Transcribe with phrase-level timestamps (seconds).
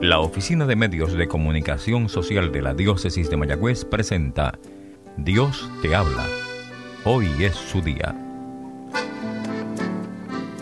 [0.00, 4.58] La Oficina de Medios de Comunicación Social de la Diócesis de Mayagüez presenta
[5.16, 6.24] Dios te habla.
[7.04, 8.14] Hoy es su día.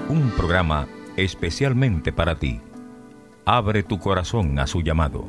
[0.08, 2.60] Un programa especialmente para ti.
[3.44, 5.28] Abre tu corazón a su llamado.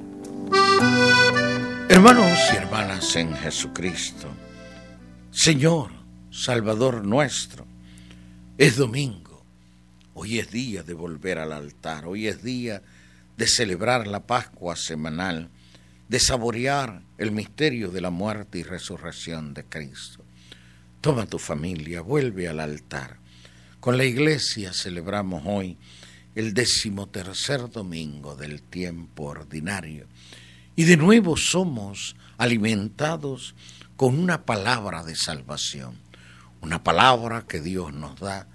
[1.89, 4.27] Hermanos y hermanas en Jesucristo,
[5.31, 5.91] Señor,
[6.29, 7.65] Salvador nuestro,
[8.57, 9.30] es domingo.
[10.13, 12.05] Hoy es día de volver al altar.
[12.05, 12.81] Hoy es día
[13.37, 15.49] de celebrar la Pascua semanal,
[16.09, 20.25] de saborear el misterio de la muerte y resurrección de Cristo.
[20.99, 23.17] Toma tu familia, vuelve al altar.
[23.79, 25.77] Con la iglesia celebramos hoy
[26.35, 30.07] el decimotercer domingo del tiempo ordinario
[30.75, 33.55] y de nuevo somos alimentados
[33.95, 35.95] con una palabra de salvación,
[36.61, 38.47] una palabra que Dios nos da,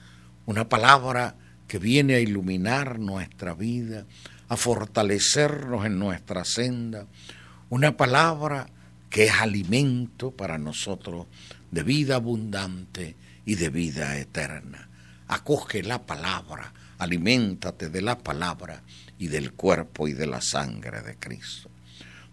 [0.44, 1.36] una palabra
[1.66, 4.06] que viene a iluminar nuestra vida,
[4.48, 7.06] a fortalecernos en nuestra senda,
[7.68, 8.68] una palabra
[9.10, 11.26] que es alimento para nosotros
[11.70, 14.88] de vida abundante y de vida eterna.
[15.28, 18.82] Acoge la palabra, aliméntate de la palabra
[19.18, 21.70] y del cuerpo y de la sangre de Cristo.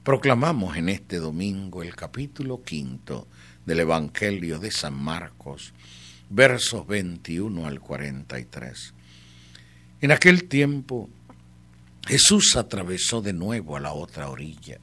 [0.04, 3.28] Proclamamos en este domingo el capítulo quinto
[3.66, 5.74] del Evangelio de San Marcos,
[6.30, 8.94] versos 21 al 43.
[10.04, 11.10] En aquel tiempo
[12.06, 14.78] Jesús atravesó de nuevo a la otra orilla.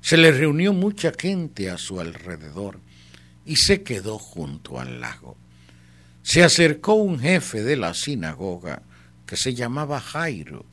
[0.00, 2.80] Se le reunió mucha gente a su alrededor
[3.46, 5.36] y se quedó junto al lago.
[6.24, 8.82] Se acercó un jefe de la sinagoga
[9.24, 10.66] que se llamaba Jairo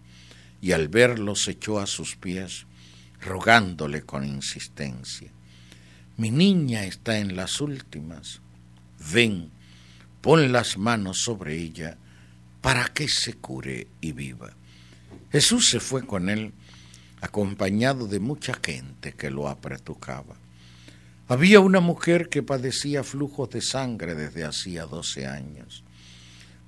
[0.59, 2.65] y al verlo se echó a sus pies,
[3.21, 5.29] rogándole con insistencia.
[6.17, 8.41] Mi niña está en las últimas.
[9.13, 9.51] Ven,
[10.21, 11.99] pon las manos sobre ella
[12.61, 14.55] para que se cure y viva.
[15.31, 16.53] Jesús se fue con él,
[17.19, 20.35] acompañado de mucha gente que lo apretucaba.
[21.27, 25.83] Había una mujer que padecía flujos de sangre desde hacía doce años.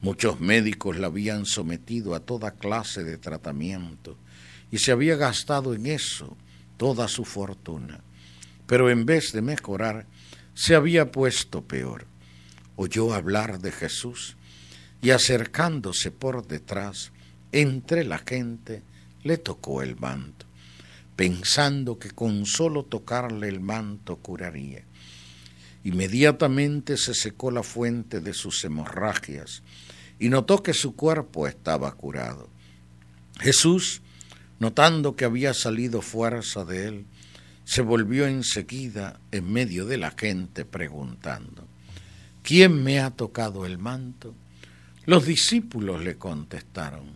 [0.02, 4.18] Muchos médicos la habían sometido a toda clase de tratamiento
[4.72, 6.38] y se había gastado en eso
[6.78, 8.02] toda su fortuna.
[8.66, 10.08] Pero en vez de mejorar,
[10.54, 12.08] se había puesto peor.
[12.76, 14.38] Oyó hablar de Jesús
[15.04, 17.12] y acercándose por detrás,
[17.52, 18.82] entre la gente,
[19.22, 20.46] le tocó el manto,
[21.18, 24.86] pensando que con solo tocarle el manto curaría.
[25.84, 29.62] Inmediatamente se secó la fuente de sus hemorragias
[30.20, 32.48] y notó que su cuerpo estaba curado.
[33.42, 34.02] Jesús,
[34.60, 37.06] notando que había salido fuerza de él,
[37.66, 41.68] se volvió enseguida en medio de la gente preguntando,
[42.42, 44.34] ¿quién me ha tocado el manto?
[45.06, 47.12] Los discípulos le contestaron,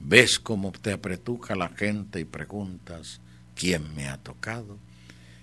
[0.00, 3.20] ves cómo te apretuja la gente y preguntas,
[3.54, 4.76] ¿quién me ha tocado?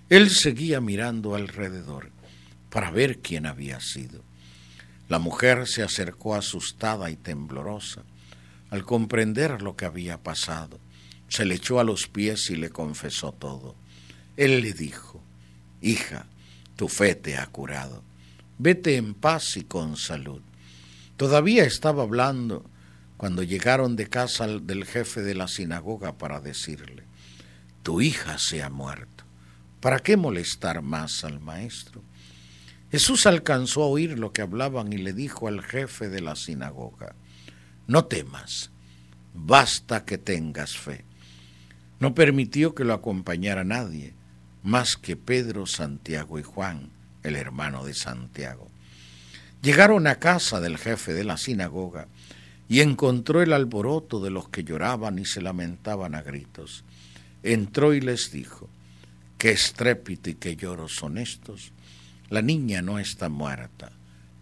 [0.09, 2.09] Él seguía mirando alrededor
[2.69, 4.21] para ver quién había sido.
[5.07, 8.03] La mujer se acercó asustada y temblorosa
[8.71, 10.79] al comprender lo que había pasado.
[11.29, 13.75] Se le echó a los pies y le confesó todo.
[14.35, 15.23] Él le dijo,
[15.81, 16.25] Hija,
[16.75, 18.03] tu fe te ha curado.
[18.57, 20.41] Vete en paz y con salud.
[21.19, 22.63] Todavía estaba hablando
[23.17, 27.03] cuando llegaron de casa del jefe de la sinagoga para decirle,
[27.83, 29.25] tu hija se ha muerto.
[29.81, 32.01] ¿Para qué molestar más al maestro?
[32.89, 37.15] Jesús alcanzó a oír lo que hablaban y le dijo al jefe de la sinagoga,
[37.85, 38.71] no temas,
[39.33, 41.03] basta que tengas fe.
[41.99, 44.13] No permitió que lo acompañara nadie,
[44.63, 46.91] más que Pedro, Santiago y Juan,
[47.23, 48.71] el hermano de Santiago.
[49.61, 52.07] Llegaron a casa del jefe de la sinagoga
[52.69, 56.83] y encontró el alboroto de los que lloraban y se lamentaban a gritos.
[57.43, 58.69] Entró y les dijo,
[59.37, 61.73] qué estrépito y qué lloro son estos.
[62.29, 63.91] La niña no está muerta,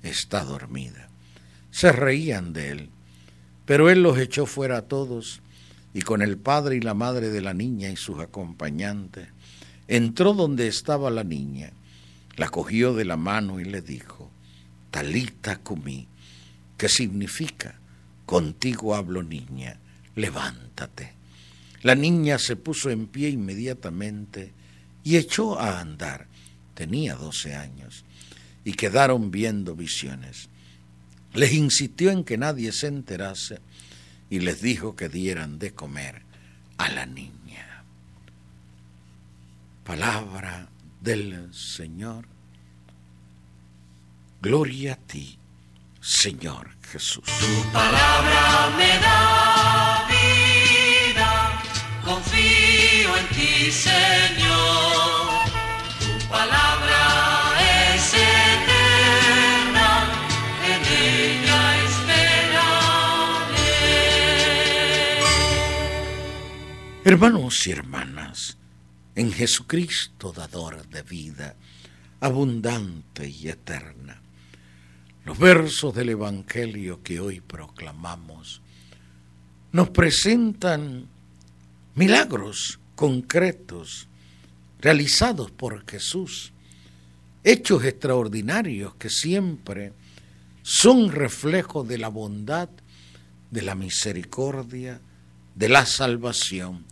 [0.03, 1.09] está dormida.
[1.71, 2.89] Se reían de él,
[3.65, 5.41] pero él los echó fuera a todos
[5.93, 9.29] y con el padre y la madre de la niña y sus acompañantes,
[9.87, 11.71] entró donde estaba la niña,
[12.35, 14.29] la cogió de la mano y le dijo,
[14.97, 16.07] Talita cumí,
[16.75, 17.79] ¿qué significa?
[18.25, 19.77] Contigo hablo niña,
[20.15, 21.13] levántate.
[21.83, 24.53] La niña se puso en pie inmediatamente
[25.03, 26.25] y echó a andar.
[26.73, 28.05] Tenía doce años
[28.65, 30.49] y quedaron viendo visiones.
[31.31, 33.59] Les insistió en que nadie se enterase
[34.31, 36.23] y les dijo que dieran de comer
[36.79, 37.83] a la niña.
[39.83, 40.69] Palabra
[41.01, 42.36] del Señor.
[44.47, 45.37] Gloria a ti,
[45.99, 47.25] Señor Jesús.
[47.25, 51.31] Tu palabra me da vida,
[52.05, 55.51] confío en ti, Señor.
[55.99, 57.01] Tu palabra
[57.59, 59.89] es eterna,
[60.71, 62.87] en ella esperaré.
[67.03, 68.57] Hermanos y hermanas,
[69.13, 71.57] en Jesucristo, dador de vida,
[72.21, 74.21] abundante y eterna.
[75.27, 78.61] Los versos del Evangelio que hoy proclamamos
[79.73, 81.05] nos presentan
[81.95, 84.07] milagros concretos
[84.79, 86.53] realizados por Jesús,
[87.43, 89.91] hechos extraordinarios que siempre
[90.61, 92.69] son reflejo de la bondad,
[93.51, 95.01] de la misericordia,
[95.55, 96.85] de la salvación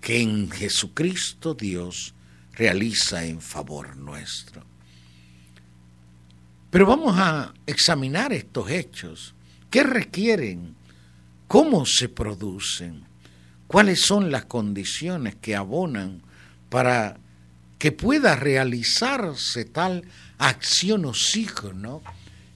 [0.00, 2.14] que en Jesucristo Dios
[2.54, 4.77] realiza en favor nuestro.
[6.70, 9.34] Pero vamos a examinar estos hechos.
[9.70, 10.74] ¿Qué requieren?
[11.46, 13.04] ¿Cómo se producen?
[13.66, 16.22] ¿Cuáles son las condiciones que abonan
[16.68, 17.16] para
[17.78, 20.04] que pueda realizarse tal
[20.38, 21.12] acción o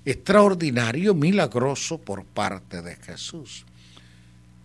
[0.05, 3.65] extraordinario, milagroso por parte de Jesús?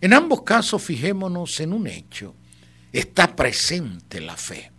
[0.00, 2.34] En ambos casos fijémonos en un hecho.
[2.92, 4.70] Está presente la fe.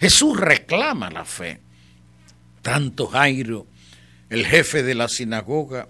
[0.00, 1.60] Jesús reclama la fe.
[2.62, 3.66] Tanto Jairo,
[4.30, 5.88] el jefe de la sinagoga,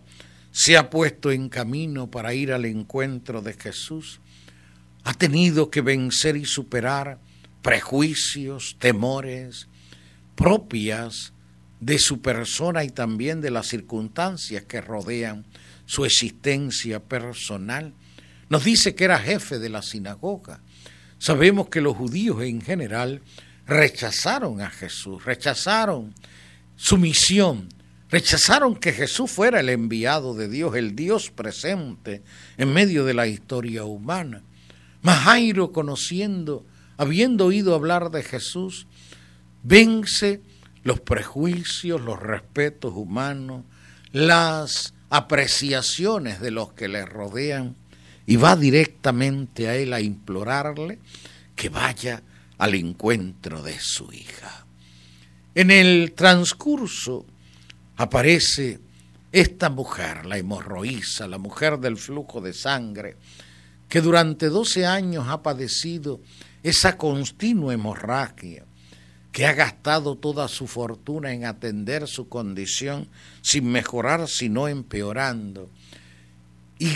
[0.50, 4.21] se ha puesto en camino para ir al encuentro de Jesús.
[5.05, 7.19] Ha tenido que vencer y superar
[7.62, 9.69] prejuicios, temores
[10.35, 11.33] propias
[11.81, 15.44] de su persona y también de las circunstancias que rodean
[15.85, 17.93] su existencia personal.
[18.49, 20.61] Nos dice que era jefe de la sinagoga.
[21.19, 23.23] Sabemos que los judíos en general
[23.67, 26.15] rechazaron a Jesús, rechazaron
[26.77, 27.69] su misión,
[28.11, 32.23] rechazaron que Jesús fuera el enviado de Dios, el Dios presente
[32.56, 34.43] en medio de la historia humana.
[35.03, 36.64] Mas Jairo, conociendo,
[36.97, 38.87] habiendo oído hablar de Jesús,
[39.62, 40.41] vence
[40.85, 43.64] los prejuicios, los respetos humanos,
[44.12, 47.75] las apreciaciones de los que le rodean
[48.26, 50.99] y va directamente a él a implorarle
[51.55, 52.23] que vaya
[52.58, 54.67] al encuentro de su hija.
[55.55, 57.25] En el transcurso
[57.96, 58.81] aparece
[59.32, 63.16] esta mujer, la hemorroísa, la mujer del flujo de sangre,
[63.88, 66.20] que durante 12 años ha padecido
[66.62, 68.64] esa continua hemorragia,
[69.32, 73.08] que ha gastado toda su fortuna en atender su condición
[73.43, 75.70] sin mejorar, sino empeorando,
[76.78, 76.90] y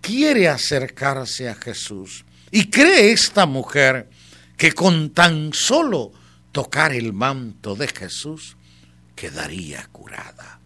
[0.00, 2.24] quiere acercarse a Jesús.
[2.50, 4.08] Y cree esta mujer
[4.56, 6.12] que con tan solo
[6.52, 8.55] tocar el manto de Jesús
[9.16, 10.60] quedaría curada.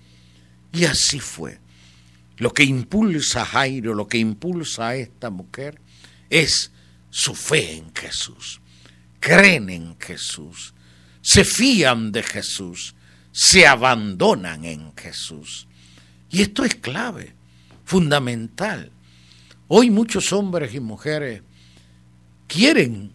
[0.73, 1.59] Y así fue.
[2.37, 5.81] Lo que impulsa a Jairo, lo que impulsa a esta mujer
[6.29, 6.71] es
[7.09, 8.61] su fe en Jesús.
[9.21, 10.73] Creen en Jesús,
[11.21, 12.95] se fían de Jesús,
[13.33, 15.67] se abandonan en Jesús.
[16.31, 17.35] Y esto es clave,
[17.85, 18.91] fundamental.
[19.69, 21.43] Hoy muchos hombres y mujeres
[22.47, 23.13] quieren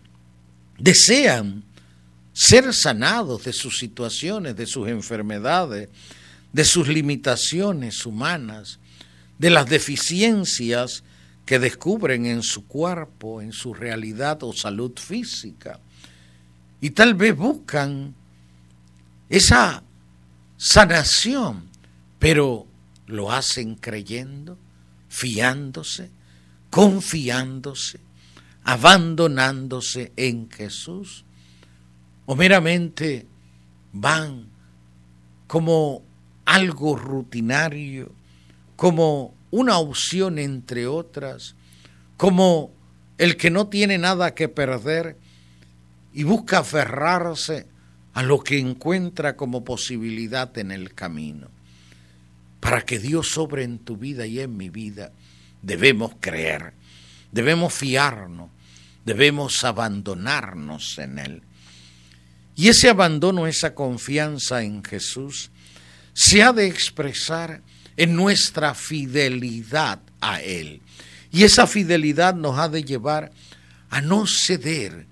[0.78, 1.64] desean
[2.36, 5.90] ser sanados de sus situaciones, de sus enfermedades,
[6.52, 8.80] de sus limitaciones humanas,
[9.40, 11.04] de las deficiencias
[11.46, 15.80] que descubren en su cuerpo, en su realidad o salud física.
[16.82, 18.14] Y tal vez buscan
[19.30, 19.82] esa
[20.58, 21.70] sanación,
[22.20, 22.68] pero
[23.08, 24.58] lo hacen creyendo,
[25.08, 26.10] fiándose,
[26.70, 28.00] confiándose
[28.66, 31.24] abandonándose en Jesús,
[32.26, 33.28] o meramente
[33.94, 34.48] van
[35.48, 36.04] como
[36.46, 38.12] algo rutinario,
[38.76, 41.56] como una opción entre otras,
[42.18, 42.72] como
[43.18, 45.18] el que no tiene nada que perder
[46.14, 47.68] y busca aferrarse
[48.14, 51.50] a lo que encuentra como posibilidad en el camino.
[52.60, 55.12] Para que Dios sobre en tu vida y en mi vida,
[55.62, 56.74] debemos creer,
[57.32, 58.50] debemos fiarnos,
[59.04, 61.42] debemos abandonarnos en Él.
[62.56, 65.52] Y ese abandono, esa confianza en Jesús,
[66.14, 67.62] se ha de expresar
[67.98, 70.82] en nuestra fidelidad a Él.
[71.32, 73.32] Y esa fidelidad nos ha de llevar
[73.90, 75.06] a no ceder,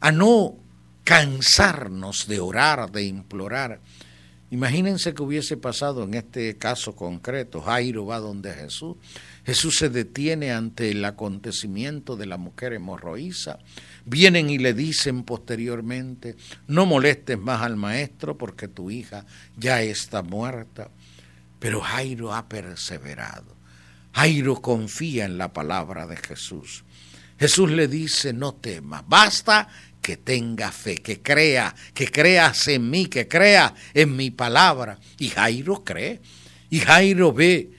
[0.00, 0.56] a no
[1.04, 3.80] cansarnos de orar, de implorar.
[4.50, 7.62] Imagínense que hubiese pasado en este caso concreto.
[7.62, 8.96] Jairo va donde Jesús
[9.44, 13.58] Jesús se detiene ante el acontecimiento de la mujer hemorroísa.
[14.04, 19.26] Vienen y le dicen posteriormente, no molestes más al maestro porque tu hija
[19.56, 20.90] ya está muerta.
[21.58, 23.56] Pero Jairo ha perseverado.
[24.12, 26.84] Jairo confía en la palabra de Jesús.
[27.38, 29.68] Jesús le dice, no temas, basta
[30.02, 34.98] que tenga fe, que crea, que creas en mí, que crea en mi palabra.
[35.18, 36.20] Y Jairo cree,
[36.68, 37.70] y Jairo ve,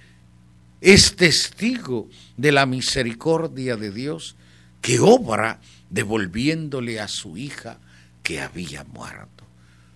[0.79, 4.35] es testigo de la misericordia de Dios
[4.81, 5.59] que obra
[5.91, 7.77] devolviéndole a su hija
[8.23, 9.45] que había muerto.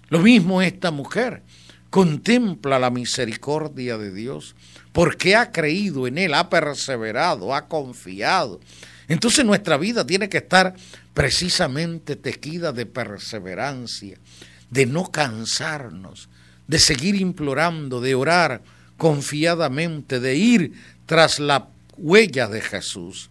[0.10, 1.42] Lo mismo esta mujer
[1.90, 4.56] contempla la misericordia de Dios
[4.92, 8.60] porque ha creído en Él, ha perseverado, ha confiado.
[9.08, 10.76] Entonces nuestra vida tiene que estar
[11.14, 14.18] precisamente tequida de perseverancia,
[14.70, 16.28] de no cansarnos,
[16.68, 18.62] de seguir implorando, de orar
[18.98, 20.74] confiadamente, de ir
[21.06, 23.30] tras la huella de Jesús.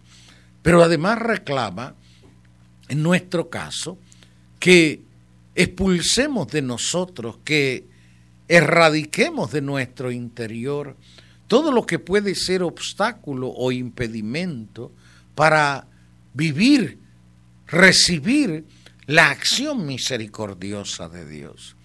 [0.61, 1.93] Pero además reclama,
[2.89, 3.97] en nuestro caso,
[4.59, 5.01] que
[5.55, 7.85] expulsemos de nosotros, que
[8.47, 10.95] erradiquemos de nuestro interior
[11.47, 14.91] todo lo que puede ser obstáculo o impedimento
[15.35, 15.87] para
[16.33, 16.99] vivir,
[17.67, 18.65] recibir
[19.05, 21.75] la acción misericordiosa de Dios.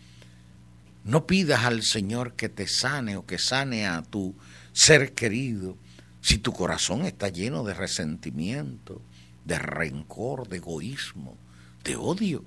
[1.05, 4.35] No pidas al Señor que te sane o que sane a tu
[4.73, 5.77] ser querido
[6.23, 9.03] si tu corazón está lleno de resentimiento,
[9.51, 11.37] de rencor, de egoísmo,
[11.85, 12.45] de odio.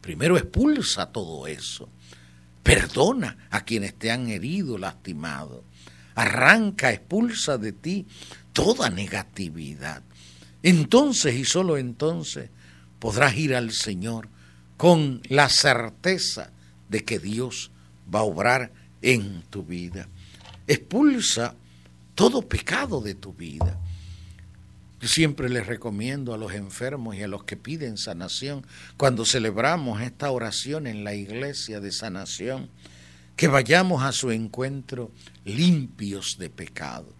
[0.00, 1.88] Primero expulsa todo eso.
[2.62, 5.64] Perdona a quienes te han herido, lastimado
[6.18, 8.06] arranca, expulsa de ti
[8.52, 10.02] toda negatividad.
[10.64, 12.50] Entonces y solo entonces
[12.98, 14.28] podrás ir al Señor
[14.76, 16.50] con la certeza
[16.88, 17.70] de que Dios
[18.12, 20.08] va a obrar en tu vida.
[20.66, 21.54] Expulsa
[22.16, 23.78] todo pecado de tu vida.
[25.00, 30.30] Siempre les recomiendo a los enfermos y a los que piden sanación, cuando celebramos esta
[30.30, 32.68] oración en la iglesia de sanación,
[33.36, 35.12] que vayamos a su encuentro
[35.44, 37.14] limpios de pecado.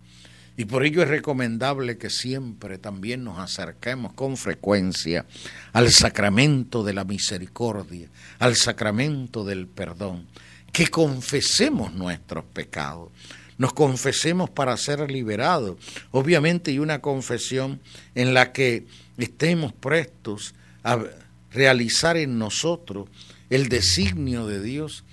[0.57, 5.25] Y por ello es recomendable que siempre también nos acerquemos con frecuencia
[5.73, 8.09] al sacramento de la misericordia,
[8.41, 10.27] al sacramento del perdón,
[10.73, 13.13] que confesemos nuestros pecados,
[13.59, 15.77] nos confesemos para ser liberados,
[16.13, 17.81] obviamente y una confesión
[18.15, 18.87] en la que
[19.19, 21.05] estemos prestos a
[21.51, 23.09] realizar en nosotros
[23.51, 25.05] el designio de Dios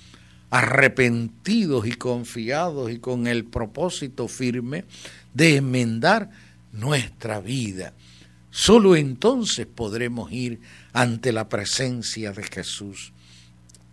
[0.52, 4.86] arrepentidos y confiados y con el propósito firme
[5.34, 6.30] de enmendar
[6.72, 7.94] nuestra vida.
[8.52, 10.62] Solo entonces podremos ir
[10.94, 13.12] ante la presencia de Jesús.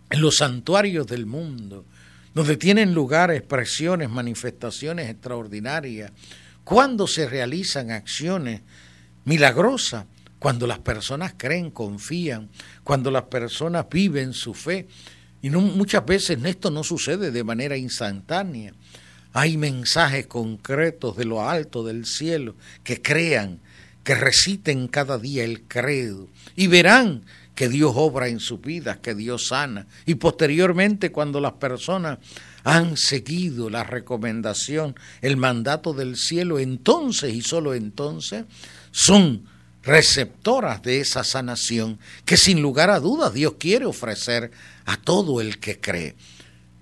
[0.09, 1.85] En los santuarios del mundo,
[2.33, 6.11] donde tienen lugar expresiones, manifestaciones extraordinarias,
[6.63, 8.61] cuando se realizan acciones
[9.25, 10.05] milagrosas,
[10.39, 12.49] cuando las personas creen, confían,
[12.83, 14.87] cuando las personas viven su fe,
[15.41, 18.73] y no, muchas veces esto no sucede de manera instantánea.
[19.33, 23.59] Hay mensajes concretos de lo alto del cielo que crean,
[24.03, 27.23] que reciten cada día el credo y verán
[27.55, 29.87] que Dios obra en sus vidas, que Dios sana.
[30.05, 32.19] Y posteriormente cuando las personas
[32.63, 38.45] han seguido la recomendación, el mandato del cielo, entonces y solo entonces
[38.91, 39.45] son
[39.83, 44.51] receptoras de esa sanación que sin lugar a dudas Dios quiere ofrecer
[44.85, 46.15] a todo el que cree.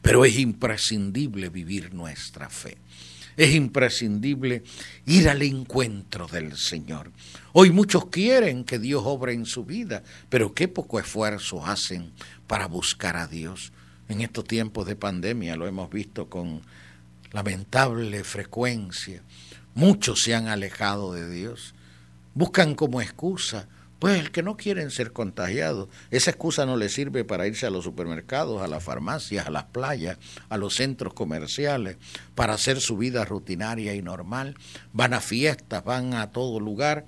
[0.01, 2.77] Pero es imprescindible vivir nuestra fe.
[3.37, 4.63] Es imprescindible
[5.05, 7.11] ir al encuentro del Señor.
[7.53, 12.11] Hoy muchos quieren que Dios obre en su vida, pero qué poco esfuerzo hacen
[12.47, 13.71] para buscar a Dios.
[14.09, 16.61] En estos tiempos de pandemia lo hemos visto con
[17.31, 19.21] lamentable frecuencia.
[19.73, 21.73] Muchos se han alejado de Dios
[22.33, 23.67] buscan como excusa,
[24.01, 27.69] pues el que no quieren ser contagiados, esa excusa no les sirve para irse a
[27.69, 30.17] los supermercados, a las farmacias, a las playas,
[30.49, 31.97] a los centros comerciales,
[32.33, 34.55] para hacer su vida rutinaria y normal,
[34.91, 37.05] van a fiestas, van a todo lugar,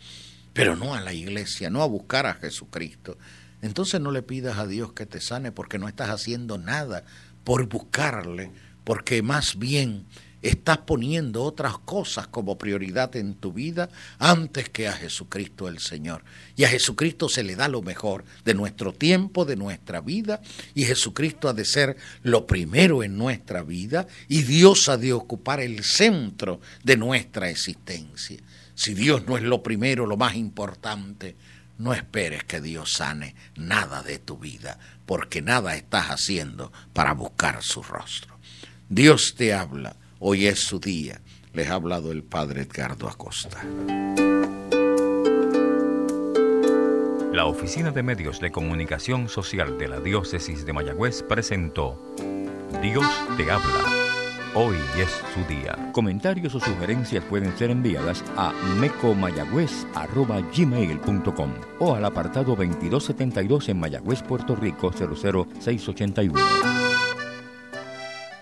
[0.53, 3.17] pero no a la iglesia, no a buscar a Jesucristo.
[3.63, 7.05] Entonces no le pidas a Dios que te sane porque no estás haciendo nada
[7.43, 8.51] por buscarle,
[8.83, 10.05] porque más bien
[10.43, 16.23] estás poniendo otras cosas como prioridad en tu vida antes que a Jesucristo el Señor.
[16.57, 20.41] Y a Jesucristo se le da lo mejor de nuestro tiempo, de nuestra vida,
[20.75, 25.61] y Jesucristo ha de ser lo primero en nuestra vida, y Dios ha de ocupar
[25.61, 28.39] el centro de nuestra existencia.
[28.75, 31.37] Si Dios no es lo primero, lo más importante,
[31.77, 37.63] no esperes que Dios sane nada de tu vida, porque nada estás haciendo para buscar
[37.63, 38.37] su rostro.
[38.89, 39.95] Dios te habla
[40.25, 41.19] Hoy es su día.
[41.51, 43.61] Les ha hablado el padre Edgardo Acosta.
[47.33, 52.01] La Oficina de Medios de Comunicación Social de la Diócesis de Mayagüez presentó
[52.81, 53.83] Dios te habla
[54.55, 55.91] Hoy es su día.
[55.91, 64.55] Comentarios o sugerencias pueden ser enviadas a mecomayagüez.gmail.com o al apartado 2272 en Mayagüez, Puerto
[64.55, 66.82] Rico 00681.